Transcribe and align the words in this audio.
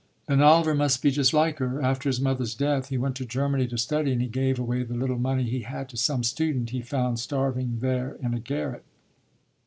"Then 0.25 0.41
Oliver 0.41 0.73
must 0.73 1.03
be 1.03 1.11
just 1.11 1.31
like 1.31 1.59
her. 1.59 1.79
After 1.79 2.09
his 2.09 2.19
mother's 2.19 2.55
death 2.55 2.89
he 2.89 2.97
went 2.97 3.15
to 3.17 3.23
Germany 3.25 3.67
to 3.67 3.77
study, 3.77 4.11
and 4.11 4.19
he 4.19 4.27
gave 4.27 4.57
away 4.57 4.81
the 4.81 4.95
little 4.95 5.19
money 5.19 5.43
he 5.43 5.59
had 5.59 5.89
to 5.89 5.95
some 5.97 6.23
student 6.23 6.71
he 6.71 6.81
found 6.81 7.19
starving 7.19 7.77
there 7.81 8.15
in 8.19 8.33
a 8.33 8.39
garret." 8.39 8.83